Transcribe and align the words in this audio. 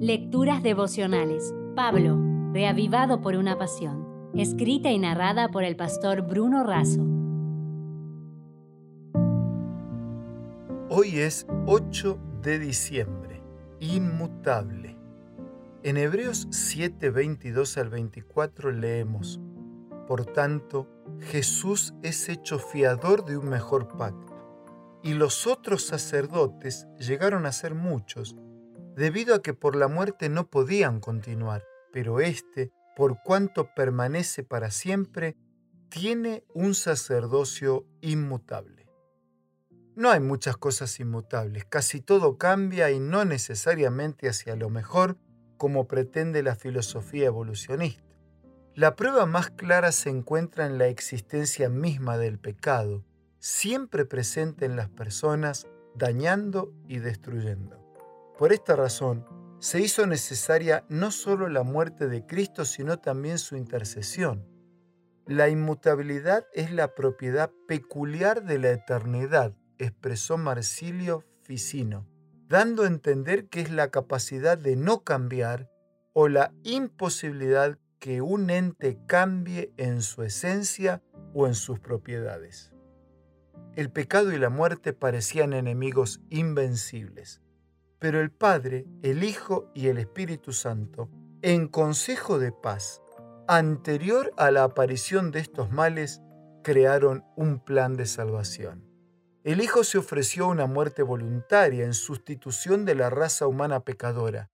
Lecturas 0.00 0.62
devocionales. 0.62 1.54
Pablo, 1.74 2.20
reavivado 2.52 3.22
por 3.22 3.34
una 3.34 3.56
pasión. 3.56 4.30
Escrita 4.34 4.90
y 4.90 4.98
narrada 4.98 5.48
por 5.48 5.64
el 5.64 5.74
pastor 5.74 6.20
Bruno 6.20 6.64
Razo. 6.64 7.00
Hoy 10.90 11.20
es 11.20 11.46
8 11.64 12.18
de 12.42 12.58
diciembre. 12.58 13.42
Inmutable. 13.80 14.98
En 15.82 15.96
Hebreos 15.96 16.46
7, 16.50 17.08
22 17.08 17.78
al 17.78 17.88
24 17.88 18.72
leemos, 18.72 19.40
Por 20.06 20.26
tanto, 20.26 20.90
Jesús 21.20 21.94
es 22.02 22.28
hecho 22.28 22.58
fiador 22.58 23.24
de 23.24 23.38
un 23.38 23.48
mejor 23.48 23.88
pacto, 23.96 24.34
y 25.02 25.14
los 25.14 25.46
otros 25.46 25.86
sacerdotes 25.86 26.86
llegaron 26.98 27.46
a 27.46 27.52
ser 27.52 27.74
muchos, 27.74 28.36
debido 28.96 29.34
a 29.34 29.42
que 29.42 29.54
por 29.54 29.76
la 29.76 29.88
muerte 29.88 30.28
no 30.28 30.48
podían 30.48 31.00
continuar, 31.00 31.64
pero 31.92 32.20
éste, 32.20 32.72
por 32.96 33.22
cuanto 33.22 33.74
permanece 33.74 34.42
para 34.42 34.70
siempre, 34.70 35.36
tiene 35.90 36.44
un 36.54 36.74
sacerdocio 36.74 37.86
inmutable. 38.00 38.88
No 39.94 40.10
hay 40.10 40.20
muchas 40.20 40.56
cosas 40.56 40.98
inmutables, 40.98 41.64
casi 41.66 42.00
todo 42.00 42.38
cambia 42.38 42.90
y 42.90 42.98
no 42.98 43.24
necesariamente 43.24 44.28
hacia 44.28 44.56
lo 44.56 44.70
mejor, 44.70 45.18
como 45.58 45.86
pretende 45.86 46.42
la 46.42 46.54
filosofía 46.54 47.26
evolucionista. 47.26 48.02
La 48.74 48.94
prueba 48.94 49.24
más 49.24 49.50
clara 49.50 49.92
se 49.92 50.10
encuentra 50.10 50.66
en 50.66 50.76
la 50.76 50.88
existencia 50.88 51.70
misma 51.70 52.18
del 52.18 52.38
pecado, 52.38 53.04
siempre 53.38 54.04
presente 54.04 54.66
en 54.66 54.76
las 54.76 54.90
personas, 54.90 55.66
dañando 55.94 56.74
y 56.86 56.98
destruyendo. 56.98 57.85
Por 58.38 58.52
esta 58.52 58.76
razón, 58.76 59.24
se 59.60 59.80
hizo 59.80 60.06
necesaria 60.06 60.84
no 60.90 61.10
solo 61.10 61.48
la 61.48 61.62
muerte 61.62 62.06
de 62.06 62.26
Cristo, 62.26 62.66
sino 62.66 62.98
también 62.98 63.38
su 63.38 63.56
intercesión. 63.56 64.46
La 65.26 65.48
inmutabilidad 65.48 66.44
es 66.52 66.70
la 66.70 66.94
propiedad 66.94 67.50
peculiar 67.66 68.44
de 68.44 68.58
la 68.58 68.70
eternidad, 68.70 69.56
expresó 69.78 70.36
Marsilio 70.36 71.24
Ficino, 71.42 72.06
dando 72.46 72.82
a 72.82 72.88
entender 72.88 73.48
que 73.48 73.62
es 73.62 73.70
la 73.70 73.90
capacidad 73.90 74.58
de 74.58 74.76
no 74.76 75.02
cambiar 75.02 75.70
o 76.12 76.28
la 76.28 76.52
imposibilidad 76.62 77.78
que 77.98 78.20
un 78.20 78.50
ente 78.50 78.98
cambie 79.06 79.72
en 79.78 80.02
su 80.02 80.22
esencia 80.22 81.02
o 81.32 81.46
en 81.46 81.54
sus 81.54 81.80
propiedades. 81.80 82.72
El 83.74 83.90
pecado 83.90 84.32
y 84.32 84.38
la 84.38 84.50
muerte 84.50 84.92
parecían 84.92 85.54
enemigos 85.54 86.20
invencibles, 86.28 87.42
pero 87.98 88.20
el 88.20 88.30
Padre, 88.30 88.86
el 89.02 89.24
Hijo 89.24 89.70
y 89.74 89.88
el 89.88 89.98
Espíritu 89.98 90.52
Santo, 90.52 91.08
en 91.42 91.68
consejo 91.68 92.38
de 92.38 92.52
paz, 92.52 93.02
anterior 93.48 94.32
a 94.36 94.50
la 94.50 94.64
aparición 94.64 95.30
de 95.30 95.40
estos 95.40 95.70
males, 95.70 96.20
crearon 96.62 97.24
un 97.36 97.60
plan 97.60 97.96
de 97.96 98.06
salvación. 98.06 98.84
El 99.44 99.60
Hijo 99.60 99.84
se 99.84 99.98
ofreció 99.98 100.48
una 100.48 100.66
muerte 100.66 101.02
voluntaria 101.02 101.84
en 101.84 101.94
sustitución 101.94 102.84
de 102.84 102.96
la 102.96 103.10
raza 103.10 103.46
humana 103.46 103.80
pecadora, 103.80 104.50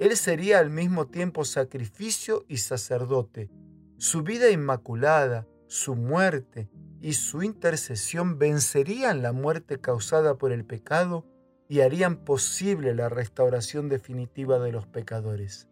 él 0.00 0.16
sería 0.16 0.60
al 0.60 0.70
mismo 0.70 1.08
tiempo 1.08 1.44
sacrificio 1.44 2.46
y 2.48 2.56
sacerdote. 2.56 3.50
Su 3.98 4.22
vida 4.22 4.48
inmaculada, 4.48 5.46
su 5.66 5.94
muerte 5.94 6.70
y 7.02 7.12
su 7.12 7.42
intercesión 7.42 8.38
vencerían 8.38 9.20
la 9.20 9.32
muerte 9.32 9.78
causada 9.78 10.38
por 10.38 10.52
el 10.52 10.64
pecado 10.64 11.26
y 11.70 11.82
harían 11.82 12.16
posible 12.16 12.96
la 12.96 13.08
restauración 13.08 13.88
definitiva 13.88 14.58
de 14.58 14.72
los 14.72 14.88
pecadores. 14.88 15.68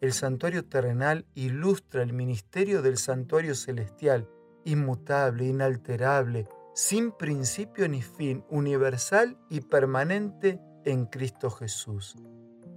El 0.00 0.14
santuario 0.14 0.64
terrenal 0.64 1.26
ilustra 1.34 2.02
el 2.02 2.14
ministerio 2.14 2.80
del 2.80 2.96
santuario 2.96 3.54
celestial, 3.54 4.30
inmutable, 4.64 5.44
inalterable, 5.44 6.48
sin 6.74 7.12
principio 7.12 7.86
ni 7.86 8.00
fin, 8.00 8.46
universal 8.48 9.36
y 9.50 9.60
permanente 9.60 10.58
en 10.86 11.04
Cristo 11.04 11.50
Jesús. 11.50 12.16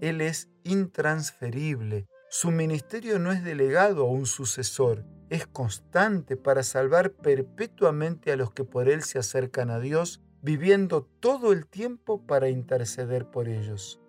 Él 0.02 0.20
es 0.20 0.50
intransferible. 0.66 2.08
Su 2.30 2.52
ministerio 2.52 3.20
no 3.20 3.32
es 3.32 3.42
delegado 3.42 4.06
a 4.06 4.12
un 4.12 4.26
sucesor, 4.26 5.06
es 5.30 5.48
constante 5.48 6.36
para 6.36 6.64
salvar 6.64 7.12
perpetuamente 7.14 8.34
a 8.34 8.36
los 8.36 8.52
que 8.52 8.66
por 8.66 8.90
Él 8.90 9.04
se 9.04 9.18
acercan 9.18 9.70
a 9.70 9.80
Dios, 9.80 10.22
viviendo 10.42 11.04
todo 11.20 11.52
el 11.52 11.68
tiempo 11.68 12.26
para 12.26 12.50
interceder 12.50 13.30
por 13.30 13.48
ellos. 13.48 14.00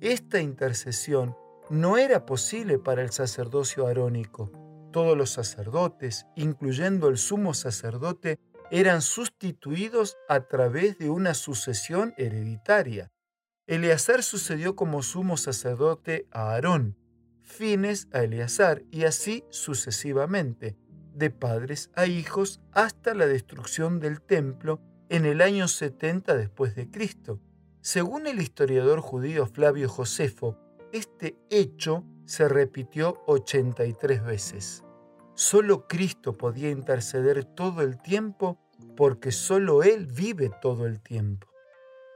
Esta 0.00 0.40
intercesión 0.40 1.36
no 1.70 1.96
era 1.96 2.26
posible 2.26 2.78
para 2.78 3.02
el 3.02 3.10
sacerdocio 3.12 3.86
arónico. 3.86 4.50
Todos 4.92 5.16
los 5.16 5.30
sacerdotes, 5.30 6.26
incluyendo 6.36 7.08
el 7.08 7.16
sumo 7.16 7.54
sacerdote, 7.54 8.38
eran 8.70 9.00
sustituidos 9.02 10.16
a 10.28 10.40
través 10.48 10.98
de 10.98 11.10
una 11.10 11.34
sucesión 11.34 12.14
hereditaria. 12.16 13.10
Eleazar 13.66 14.22
sucedió 14.22 14.76
como 14.76 15.02
sumo 15.02 15.36
sacerdote 15.36 16.26
a 16.30 16.52
Aarón, 16.52 16.96
Fines 17.42 18.08
a 18.12 18.22
Eleazar 18.22 18.82
y 18.90 19.04
así 19.04 19.44
sucesivamente, 19.50 20.76
de 21.14 21.30
padres 21.30 21.90
a 21.94 22.06
hijos 22.06 22.60
hasta 22.72 23.14
la 23.14 23.26
destrucción 23.26 24.00
del 24.00 24.20
templo 24.22 24.80
en 25.12 25.26
el 25.26 25.42
año 25.42 25.68
70 25.68 26.34
después 26.38 26.74
de 26.74 26.90
Cristo. 26.90 27.38
Según 27.82 28.26
el 28.26 28.40
historiador 28.40 29.00
judío 29.00 29.46
Flavio 29.46 29.86
Josefo, 29.86 30.56
este 30.90 31.36
hecho 31.50 32.02
se 32.24 32.48
repitió 32.48 33.22
83 33.26 34.24
veces. 34.24 34.82
Solo 35.34 35.86
Cristo 35.86 36.38
podía 36.38 36.70
interceder 36.70 37.44
todo 37.44 37.82
el 37.82 38.00
tiempo 38.00 38.58
porque 38.96 39.32
solo 39.32 39.82
Él 39.82 40.06
vive 40.06 40.50
todo 40.62 40.86
el 40.86 41.02
tiempo. 41.02 41.46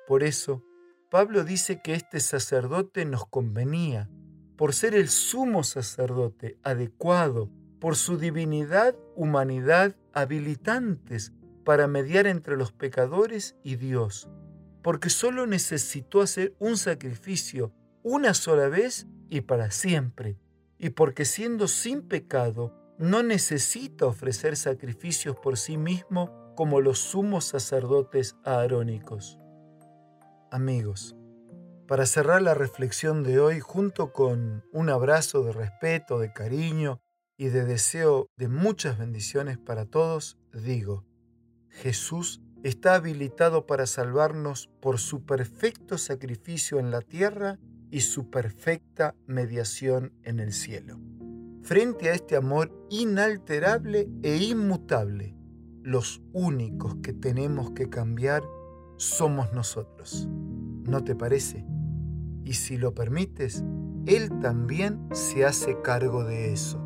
Por 0.07 0.23
eso, 0.23 0.65
Pablo 1.11 1.45
dice 1.45 1.83
que 1.83 1.93
este 1.93 2.19
sacerdote 2.19 3.05
nos 3.05 3.27
convenía 3.27 4.09
por 4.57 4.73
ser 4.73 4.95
el 4.95 5.11
sumo 5.11 5.65
sacerdote 5.65 6.59
adecuado, 6.63 7.51
por 7.79 7.95
su 7.95 8.17
divinidad, 8.17 8.97
humanidad, 9.17 9.95
habilitantes 10.15 11.35
para 11.67 11.89
mediar 11.89 12.29
entre 12.29 12.57
los 12.57 12.71
pecadores 12.71 13.57
y 13.65 13.75
Dios, 13.75 14.31
porque 14.85 15.11
solo 15.11 15.49
necesitó 15.49 16.21
hacer 16.21 16.55
un 16.61 16.77
sacrificio 16.77 17.73
una 18.05 18.35
sola 18.35 18.69
vez 18.69 19.09
y 19.29 19.41
para 19.41 19.73
siempre, 19.73 20.39
y 20.79 20.91
porque 20.91 21.25
siendo 21.25 21.67
sin 21.67 22.03
pecado, 22.03 22.73
no 22.99 23.25
necesita 23.25 24.07
ofrecer 24.07 24.57
sacrificios 24.57 25.35
por 25.35 25.59
sí 25.59 25.77
mismo 25.77 26.55
como 26.55 26.81
los 26.81 27.01
sumos 27.01 27.47
sacerdotes 27.47 28.37
aarónicos. 28.45 29.41
Amigos, 30.53 31.17
para 31.89 32.07
cerrar 32.07 32.43
la 32.43 32.55
reflexión 32.55 33.25
de 33.25 33.41
hoy 33.41 33.59
junto 33.59 34.13
con 34.13 34.65
un 34.73 34.89
abrazo 34.89 35.43
de 35.43 35.51
respeto, 35.53 36.21
de 36.21 36.33
cariño 36.33 37.01
y 37.37 37.49
de 37.49 37.65
deseo 37.65 38.29
de 38.37 38.47
muchas 38.47 38.99
bendiciones 38.99 39.59
para 39.59 39.85
todos, 39.85 40.39
digo, 40.53 41.05
Jesús 41.77 42.41
está 42.63 42.95
habilitado 42.95 43.67
para 43.67 43.87
salvarnos 43.87 44.71
por 44.81 44.99
su 44.99 45.25
perfecto 45.25 45.99
sacrificio 45.99 46.79
en 46.79 46.91
la 46.91 47.03
tierra 47.03 47.59
y 47.91 48.01
su 48.01 48.31
perfecta 48.31 49.15
mediación 49.27 50.13
en 50.23 50.41
el 50.41 50.53
cielo. 50.53 50.99
Frente 51.63 52.09
a 52.09 52.15
este 52.15 52.35
amor 52.35 52.73
inalterable 52.91 54.09
e 54.23 54.37
inmutable, 54.37 55.37
los 55.83 56.23
únicos 56.33 56.97
que 57.03 57.13
tenemos 57.13 57.73
que 57.73 57.91
cambiar 57.91 58.43
somos 58.97 59.53
nosotros. 59.53 60.27
¿No 60.85 61.05
te 61.05 61.15
parece? 61.15 61.67
Y 62.45 62.55
si 62.55 62.79
lo 62.79 62.95
permites, 62.95 63.63
Él 64.07 64.31
también 64.41 65.09
se 65.13 65.45
hace 65.45 65.77
cargo 65.83 66.25
de 66.25 66.53
eso. 66.53 66.86